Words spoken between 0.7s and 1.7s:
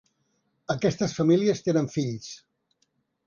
Aquestes famílies